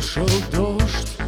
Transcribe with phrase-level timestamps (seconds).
[0.00, 1.18] пошел дождь,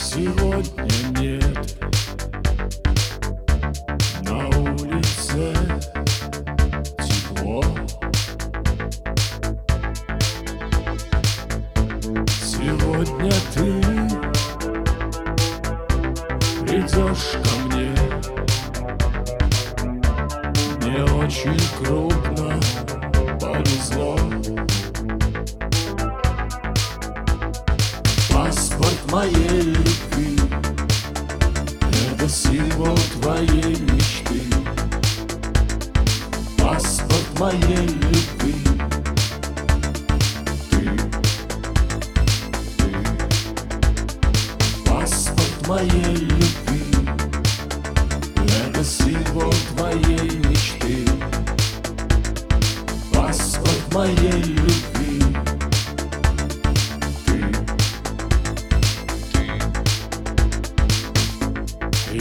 [0.00, 0.88] сегодня
[1.20, 1.76] нет.
[4.22, 5.54] На улице
[7.06, 7.62] тепло.
[12.40, 13.66] Сегодня ты
[16.64, 17.92] придешь ко мне.
[20.80, 22.27] Мне очень круто.
[29.10, 30.38] Моей любви.
[32.10, 34.42] Это символ твоей мечты.
[36.58, 38.54] Паспорт моей любви.
[40.70, 40.82] Ты,
[42.76, 42.90] ты
[44.84, 46.84] Паспорт моей любви.
[48.66, 51.06] Это символ твоей мечты.
[53.12, 54.57] Паспорт моей любви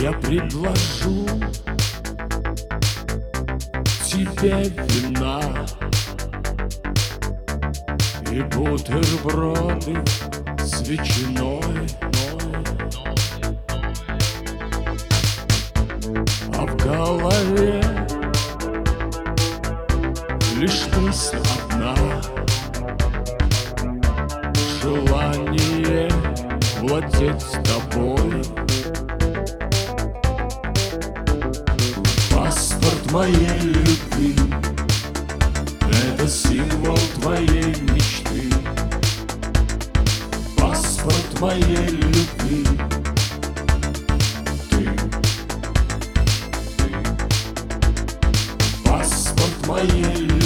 [0.07, 1.25] Я предложу
[4.05, 5.41] тебе вина
[8.31, 10.01] И бутерброды
[10.63, 11.89] с ветчиной.
[16.55, 17.83] А в голове
[20.55, 21.37] лишь мысль
[21.69, 21.93] одна
[24.81, 26.09] Желание
[26.79, 28.16] владеть тобой
[33.17, 34.35] твоей любви.
[36.05, 38.53] Это символ твоей мечты.
[40.55, 42.67] Паспорт моей любви.
[44.69, 44.89] Ты,
[46.77, 46.89] ты.
[48.85, 50.36] Паспорт моей любви.